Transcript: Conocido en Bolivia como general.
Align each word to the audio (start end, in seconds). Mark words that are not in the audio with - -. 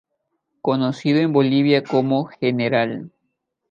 Conocido 0.61 1.19
en 1.19 1.31
Bolivia 1.31 1.83
como 1.83 2.25
general. 2.25 3.11